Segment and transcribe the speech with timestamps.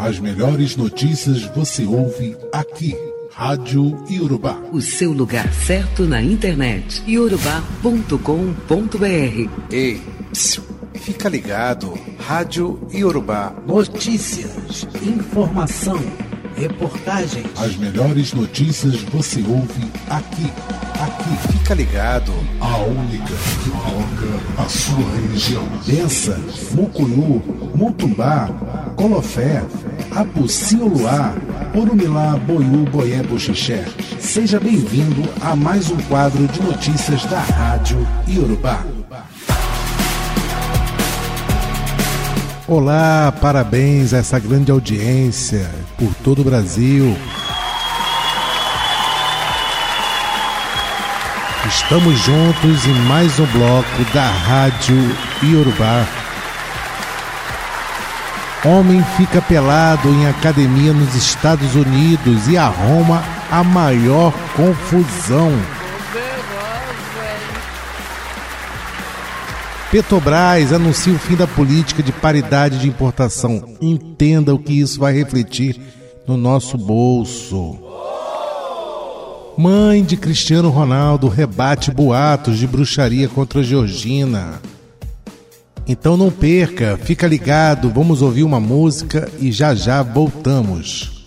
[0.00, 2.96] As melhores notícias você ouve aqui.
[3.30, 4.58] Rádio Iorubá.
[4.72, 7.02] O seu lugar certo na internet.
[7.06, 9.50] iorubá.com.br.
[9.70, 10.00] Ei,
[10.32, 10.62] psiu,
[10.94, 11.92] fica ligado.
[12.18, 13.52] Rádio Iorubá.
[13.66, 16.00] Notícias, informação,
[16.56, 17.46] reportagens.
[17.60, 20.50] As melhores notícias você ouve aqui.
[20.98, 21.52] Aqui.
[21.52, 22.32] Fica ligado.
[22.58, 25.68] A única que toca a sua religião.
[25.86, 26.40] Bença,
[26.72, 27.42] Mucunhu,
[27.74, 28.48] Mutumbá,
[28.96, 29.62] Colofé,
[30.14, 31.34] Apucioluá,
[31.74, 33.84] Orumilá, Boiú, Boié, Boxixé.
[34.18, 38.84] Seja bem-vindo a mais um quadro de notícias da Rádio Iorubá.
[42.66, 47.16] Olá, parabéns a essa grande audiência por todo o Brasil.
[51.68, 54.96] Estamos juntos em mais um bloco da Rádio
[55.42, 56.19] Iorubá.
[58.64, 65.50] Homem fica pelado em academia nos Estados Unidos e arruma a maior confusão.
[69.90, 73.76] Petrobras anuncia o fim da política de paridade de importação.
[73.80, 75.80] Entenda o que isso vai refletir
[76.26, 77.78] no nosso bolso.
[79.56, 84.60] Mãe de Cristiano Ronaldo rebate boatos de bruxaria contra Georgina.
[85.90, 91.19] Então não perca, fica ligado, vamos ouvir uma música e já já voltamos.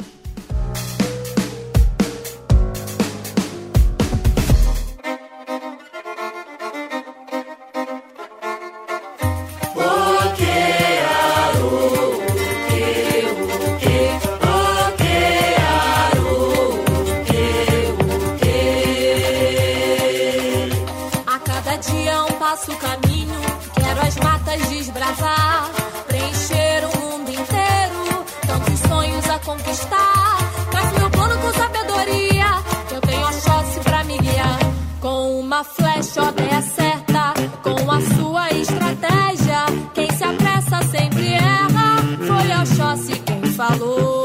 [36.14, 39.66] Flecha, ó, é certa, com a sua estratégia.
[39.94, 44.23] Quem se apressa sempre erra, foi Oxóssi quem falou.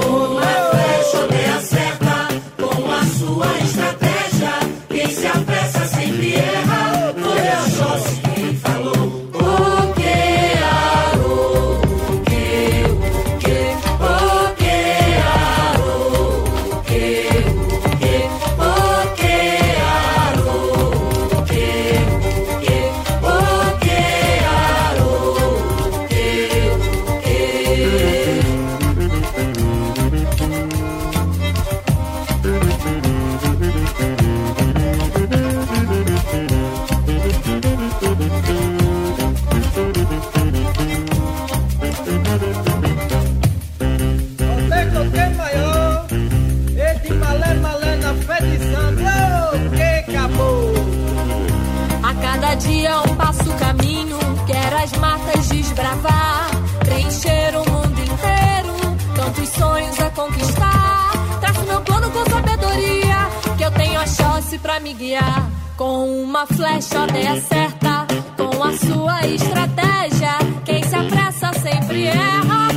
[64.88, 65.50] Me guiar.
[65.76, 68.06] Com uma flecha é certa,
[68.36, 70.38] com a sua estratégia.
[70.64, 72.67] Quem se apressa sempre erra,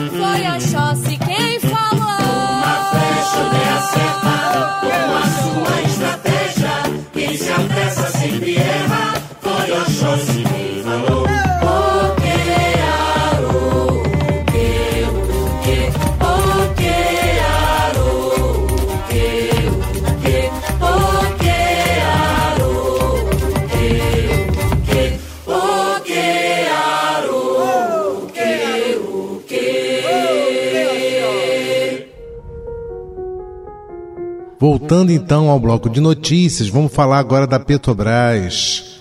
[34.91, 38.99] Voltando então ao bloco de notícias, vamos falar agora da Petrobras.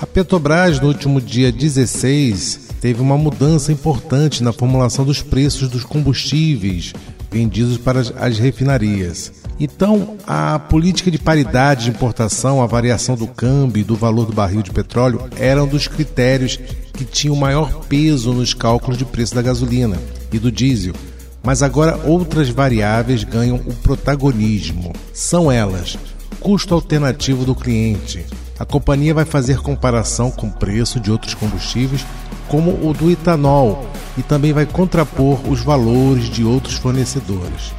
[0.00, 5.84] A Petrobras, no último dia 16, teve uma mudança importante na formulação dos preços dos
[5.84, 6.94] combustíveis
[7.30, 9.30] vendidos para as- as refinarias.
[9.60, 14.32] Então, a política de paridade de importação, a variação do câmbio e do valor do
[14.32, 16.58] barril de petróleo eram dos critérios
[16.94, 19.98] que tinham maior peso nos cálculos de preço da gasolina
[20.32, 20.94] e do diesel.
[21.42, 24.92] Mas agora outras variáveis ganham o protagonismo.
[25.12, 25.98] São elas:
[26.38, 28.26] custo alternativo do cliente.
[28.58, 32.04] A companhia vai fazer comparação com o preço de outros combustíveis,
[32.46, 33.86] como o do etanol,
[34.18, 37.72] e também vai contrapor os valores de outros fornecedores.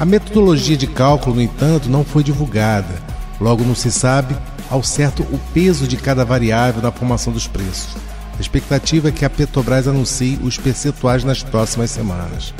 [0.00, 2.94] A metodologia de cálculo, no entanto, não foi divulgada,
[3.38, 4.34] logo não se sabe
[4.70, 7.94] ao certo o peso de cada variável na formação dos preços.
[8.36, 12.52] A expectativa é que a Petrobras anuncie os percentuais nas próximas semanas.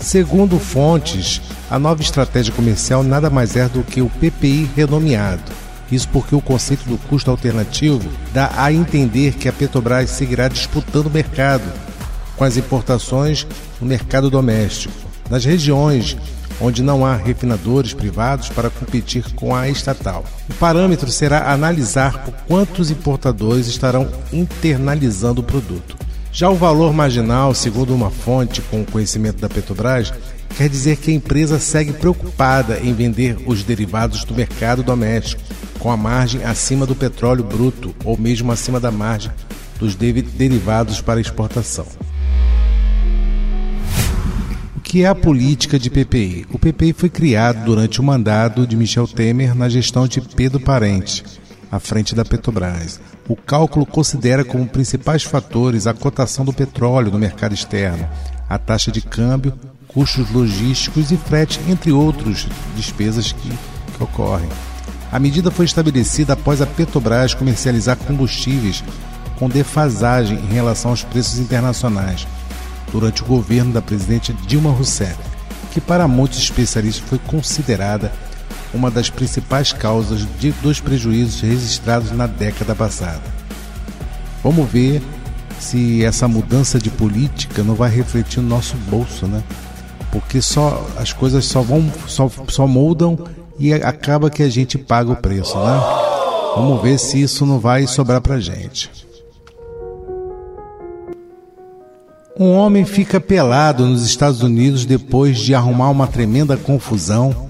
[0.00, 1.40] Segundo fontes,
[1.70, 5.52] a nova estratégia comercial nada mais é do que o PPI renomeado.
[5.90, 11.06] Isso porque o conceito do custo alternativo dá a entender que a Petrobras seguirá disputando
[11.06, 11.64] o mercado
[12.36, 13.46] com as importações
[13.80, 14.94] no mercado doméstico,
[15.30, 16.16] nas regiões
[16.60, 20.24] onde não há refinadores privados para competir com a estatal.
[20.48, 25.96] O parâmetro será analisar quantos importadores estarão internalizando o produto.
[26.36, 30.12] Já o valor marginal, segundo uma fonte com conhecimento da Petrobras,
[30.54, 35.40] quer dizer que a empresa segue preocupada em vender os derivados do mercado doméstico,
[35.78, 39.32] com a margem acima do petróleo bruto ou mesmo acima da margem
[39.78, 41.86] dos derivados para exportação.
[44.76, 46.44] O que é a política de PPI?
[46.52, 51.24] O PPI foi criado durante o mandato de Michel Temer na gestão de Pedro Parente,
[51.72, 53.00] à frente da Petrobras.
[53.28, 58.08] O cálculo considera como principais fatores a cotação do petróleo no mercado externo,
[58.48, 59.52] a taxa de câmbio,
[59.88, 62.46] custos logísticos e frete, entre outras
[62.76, 64.48] despesas que, que ocorrem.
[65.10, 68.84] A medida foi estabelecida após a Petrobras comercializar combustíveis
[69.38, 72.28] com defasagem em relação aos preços internacionais,
[72.92, 75.16] durante o governo da presidente Dilma Rousseff,
[75.72, 78.12] que para muitos especialistas foi considerada
[78.76, 83.22] uma das principais causas de, dos prejuízos registrados na década passada.
[84.44, 85.02] Vamos ver
[85.58, 89.42] se essa mudança de política não vai refletir no nosso bolso, né?
[90.12, 93.18] Porque só as coisas só vão só, só mudam
[93.58, 95.80] e acaba que a gente paga o preço, né?
[96.54, 98.90] Vamos ver se isso não vai sobrar pra gente.
[102.38, 107.48] Um homem fica pelado nos Estados Unidos depois de arrumar uma tremenda confusão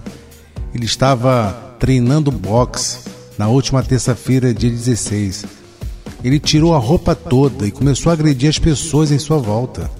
[0.77, 2.99] ele estava treinando boxe
[3.39, 5.47] na última terça-feira, dia 16.
[6.23, 9.91] Ele tirou a roupa toda e começou a agredir as pessoas em sua volta.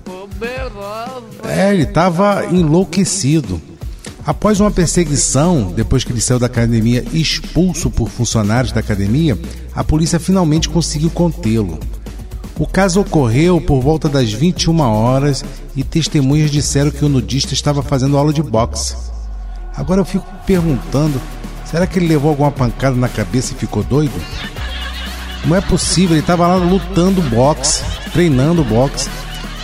[1.45, 3.61] É, ele estava enlouquecido.
[4.27, 9.39] Após uma perseguição, depois que ele saiu da academia expulso por funcionários da academia,
[9.75, 11.79] a polícia finalmente conseguiu contê-lo.
[12.59, 15.45] O caso ocorreu por volta das 21 horas
[15.75, 19.16] e testemunhas disseram que o nudista estava fazendo aula de boxe.
[19.77, 21.21] Agora eu fico perguntando:
[21.65, 24.15] será que ele levou alguma pancada na cabeça e ficou doido?
[25.45, 29.09] Não é possível, ele estava lá lutando boxe, treinando boxe.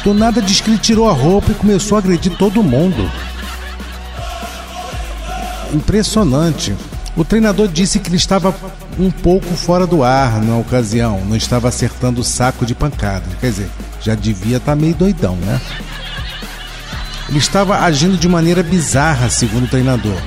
[0.05, 3.11] Do nada diz que ele tirou a roupa e começou a agredir todo mundo.
[5.73, 6.75] Impressionante.
[7.17, 8.55] O treinador disse que ele estava
[8.99, 13.25] um pouco fora do ar na ocasião, não estava acertando o saco de pancada.
[13.41, 13.71] Quer dizer,
[14.01, 15.61] já devia estar tá meio doidão, né?
[17.33, 20.21] Ele estava agindo de maneira bizarra, segundo o treinador.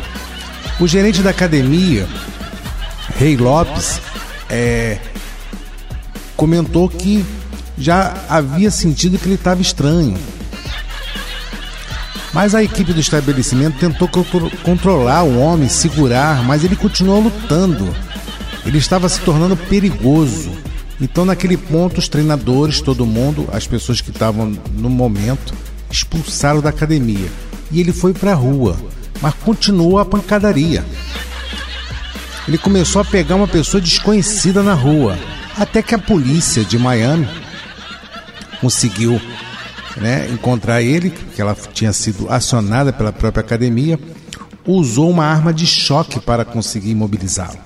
[0.79, 2.07] O gerente da academia,
[3.15, 4.01] Rei Lopes,
[4.49, 4.97] é,
[6.35, 7.23] comentou que
[7.77, 10.17] já havia sentido que ele estava estranho.
[12.33, 14.09] Mas a equipe do estabelecimento tentou
[14.63, 17.95] controlar o homem, segurar, mas ele continuou lutando.
[18.65, 20.51] Ele estava se tornando perigoso.
[20.99, 25.53] Então, naquele ponto, os treinadores, todo mundo, as pessoas que estavam no momento,
[25.89, 27.29] expulsaram da academia
[27.71, 28.77] e ele foi para a rua,
[29.21, 30.85] mas continuou a pancadaria.
[32.47, 35.17] Ele começou a pegar uma pessoa desconhecida na rua,
[35.57, 37.27] até que a polícia de Miami
[38.61, 39.19] conseguiu
[39.97, 43.99] né, encontrar ele, que ela tinha sido acionada pela própria academia,
[44.65, 47.57] usou uma arma de choque para conseguir imobilizá-lo.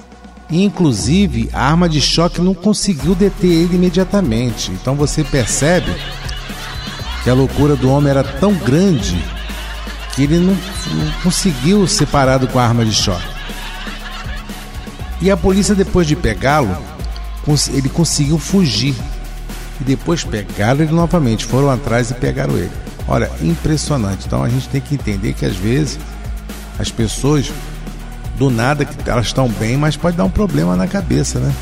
[0.52, 4.72] Inclusive, a arma de choque não conseguiu deter ele imediatamente.
[4.72, 5.94] Então você percebe
[7.24, 9.24] que a loucura do homem era tão grande
[10.16, 13.28] que ele não, não conseguiu ser parado com a arma de choque.
[15.22, 16.76] E a polícia, depois de pegá-lo,
[17.74, 18.96] ele conseguiu fugir.
[19.80, 22.72] E depois pegaram ele novamente, foram atrás e pegaram ele.
[23.08, 24.26] Olha, impressionante.
[24.28, 26.00] Então a gente tem que entender que às vezes
[26.78, 27.52] as pessoas,
[28.38, 31.54] do nada, elas estão bem, mas pode dar um problema na cabeça, né?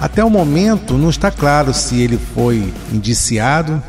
[0.00, 3.82] Até o momento não está claro se ele foi indiciado,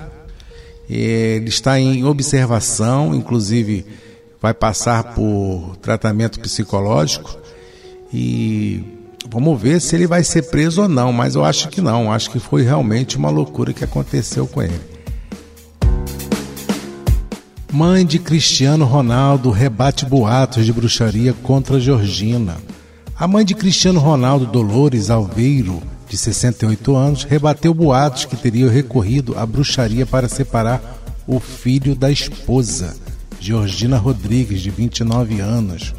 [0.89, 3.86] ele está em observação, inclusive
[4.41, 7.38] vai passar por tratamento psicológico
[8.12, 8.84] e
[9.29, 12.31] vamos ver se ele vai ser preso ou não, mas eu acho que não, acho
[12.31, 14.79] que foi realmente uma loucura que aconteceu com ele.
[17.72, 22.58] Mãe de Cristiano Ronaldo rebate boatos de bruxaria contra Georgina.
[23.15, 25.79] A mãe de Cristiano Ronaldo, Dolores Alveiro,
[26.10, 30.82] de 68 anos, rebateu boatos que teria recorrido à bruxaria para separar
[31.28, 32.98] o filho da esposa,
[33.39, 35.94] Georgina Rodrigues, de 29 anos.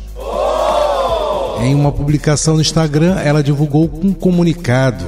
[1.62, 5.06] Em uma publicação no Instagram, ela divulgou um comunicado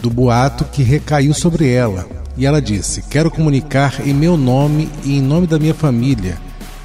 [0.00, 2.06] do boato que recaiu sobre ela.
[2.36, 6.38] E ela disse: Quero comunicar em meu nome e em nome da minha família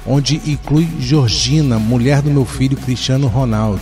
[0.06, 3.80] onde inclui Georgina, mulher do meu filho Cristiano Ronaldo,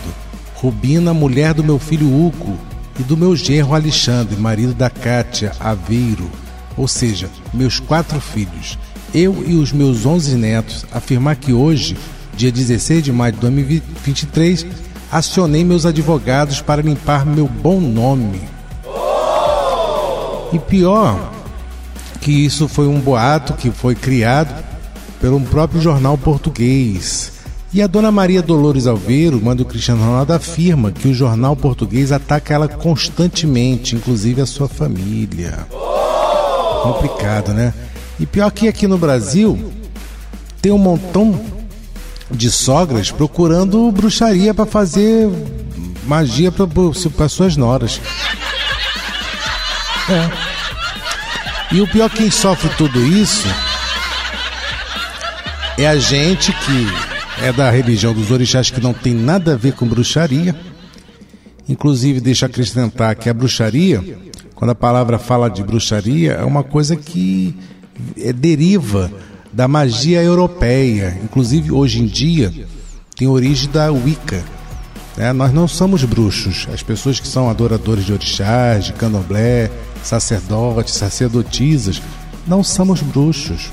[0.55, 2.57] Rubina, mulher do meu filho Hugo,
[2.99, 6.29] e do meu genro Alexandre, marido da Kátia Aveiro,
[6.77, 8.77] ou seja, meus quatro filhos,
[9.13, 11.97] eu e os meus onze netos, afirmar que hoje,
[12.35, 14.65] dia 16 de maio de 2023,
[15.11, 18.41] acionei meus advogados para limpar meu bom nome.
[20.51, 21.31] E pior,
[22.21, 24.63] que isso foi um boato que foi criado
[25.19, 27.32] pelo próprio jornal português.
[27.73, 32.11] E a dona Maria Dolores Alveiro, mãe do Cristiano Ronaldo, afirma que o jornal português
[32.11, 35.65] ataca ela constantemente, inclusive a sua família.
[36.83, 37.73] Complicado, né?
[38.19, 39.73] E pior que aqui no Brasil
[40.61, 41.43] tem um montão
[42.29, 45.27] de sogras procurando bruxaria para fazer
[46.05, 47.99] magia para suas noras.
[50.09, 51.75] É.
[51.75, 53.47] E o pior quem sofre tudo isso
[55.75, 57.12] é a gente que
[57.43, 60.55] é da religião dos orixás que não tem nada a ver com bruxaria.
[61.67, 64.01] Inclusive, deixa acrescentar que a bruxaria,
[64.55, 67.53] quando a palavra fala de bruxaria, é uma coisa que
[68.17, 69.11] é, deriva
[69.51, 71.19] da magia europeia.
[71.21, 72.53] Inclusive, hoje em dia,
[73.13, 74.41] tem origem da Wicca.
[75.17, 75.33] Né?
[75.33, 76.65] Nós não somos bruxos.
[76.73, 79.69] As pessoas que são adoradores de orixás, de candomblé,
[80.01, 82.01] sacerdotes, sacerdotisas,
[82.47, 83.69] não somos bruxos.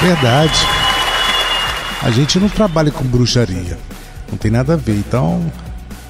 [0.00, 0.58] Verdade.
[2.02, 3.78] A gente não trabalha com bruxaria.
[4.30, 4.94] Não tem nada a ver.
[4.94, 5.50] Então,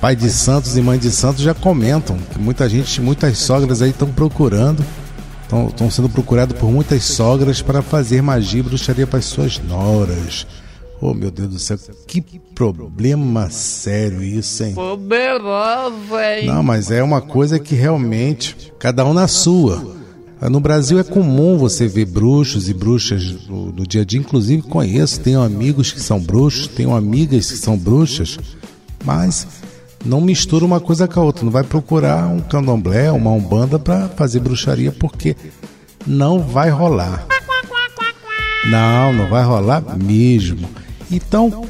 [0.01, 3.91] pai de santos e mãe de santos já comentam que muita gente, muitas sogras aí
[3.91, 4.85] estão procurando,
[5.69, 10.47] estão sendo procurados por muitas sogras para fazer magia e bruxaria para as suas noras.
[11.01, 12.21] Oh, meu Deus do céu, que
[12.55, 14.75] problema sério isso, hein?
[14.75, 16.47] Poderoso, hein?
[16.47, 19.97] Não, mas é uma coisa que realmente, cada um na sua.
[20.41, 24.63] No Brasil é comum você ver bruxos e bruxas no, no, dia a dia, inclusive
[24.63, 28.39] conheço, tenho amigos que são bruxos, tenho amigas que são bruxas,
[29.05, 29.47] mas
[30.05, 31.45] não mistura uma coisa com a outra.
[31.45, 35.37] Não vai procurar um candomblé, uma umbanda para fazer bruxaria, porque
[36.07, 37.27] não vai rolar.
[38.71, 40.69] Não, não vai rolar mesmo.
[41.11, 41.65] Então,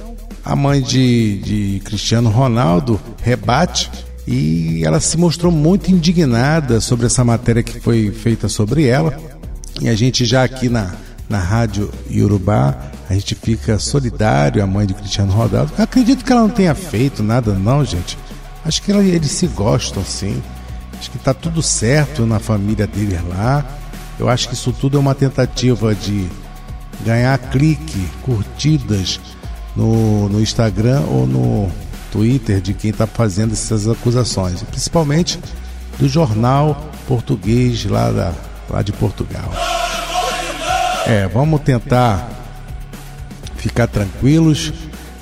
[0.44, 3.90] a mãe de, de Cristiano Ronaldo rebate
[4.30, 9.18] e ela se mostrou muito indignada sobre essa matéria que foi feita sobre ela.
[9.80, 10.92] E a gente já aqui na,
[11.30, 12.76] na Rádio Yorubá,
[13.08, 15.72] a gente fica solidário à mãe de Cristiano Ronaldo.
[15.78, 18.18] acredito que ela não tenha feito nada não, gente.
[18.66, 20.42] Acho que ela, eles se gostam sim.
[20.98, 23.64] Acho que está tudo certo na família dele lá.
[24.18, 26.28] Eu acho que isso tudo é uma tentativa de
[27.02, 29.18] ganhar clique, curtidas
[29.74, 31.70] no, no Instagram ou no,
[32.10, 35.38] Twitter de quem está fazendo essas acusações, principalmente
[35.98, 38.32] do jornal português lá, da,
[38.68, 39.52] lá de Portugal.
[41.06, 42.28] É, vamos tentar
[43.56, 44.72] ficar tranquilos,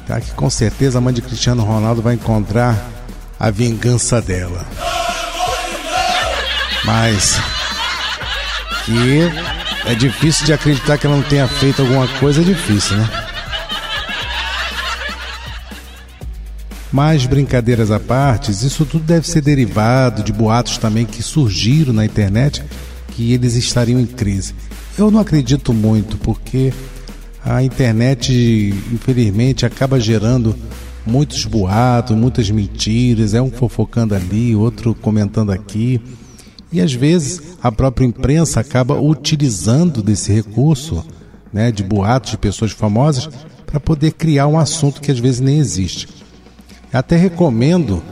[0.07, 0.21] tá?
[0.21, 2.77] Que com certeza a mãe de Cristiano Ronaldo vai encontrar
[3.39, 4.65] a vingança dela.
[6.85, 7.41] Mas
[8.85, 9.31] que
[9.87, 13.26] é difícil de acreditar que ela não tenha feito alguma coisa, é difícil, né?
[16.97, 22.07] Mas brincadeiras à parte, isso tudo deve ser derivado de boatos também que surgiram na
[22.07, 22.63] internet
[23.09, 24.55] que eles estariam em crise.
[24.97, 26.73] Eu não acredito muito, porque
[27.45, 28.33] a internet,
[28.91, 30.57] infelizmente, acaba gerando
[31.05, 36.01] muitos boatos, muitas mentiras, é um fofocando ali, outro comentando aqui.
[36.73, 41.05] E às vezes a própria imprensa acaba utilizando desse recurso,
[41.53, 43.29] né, de boatos de pessoas famosas,
[43.67, 46.16] para poder criar um assunto que às vezes nem existe.
[46.97, 48.03] Até recomendo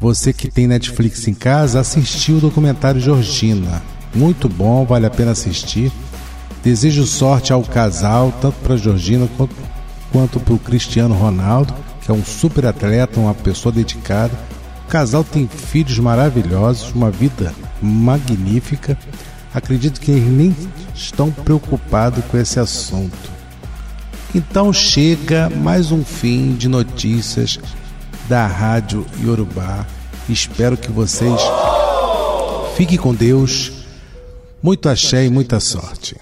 [0.00, 3.82] você que tem Netflix em casa assistir o documentário Georgina.
[4.14, 5.90] Muito bom, vale a pena assistir.
[6.62, 9.56] Desejo sorte ao casal, tanto para Georgina quanto,
[10.12, 14.32] quanto para o Cristiano Ronaldo, que é um super atleta, uma pessoa dedicada.
[14.86, 17.52] O casal tem filhos maravilhosos, uma vida
[17.82, 18.96] magnífica.
[19.52, 20.56] Acredito que eles nem
[20.94, 23.32] estão preocupados com esse assunto.
[24.32, 27.58] Então chega mais um fim de notícias
[28.28, 29.86] da Rádio Yorubá.
[30.28, 31.40] Espero que vocês
[32.76, 33.72] fiquem com Deus.
[34.62, 36.16] Muito axé e muita sorte.